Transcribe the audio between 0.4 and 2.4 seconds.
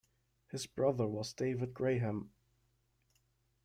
His brother was David Graham.